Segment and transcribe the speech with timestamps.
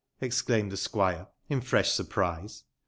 [0.19, 2.63] ezclaimed tbe squire, in fresb surprise.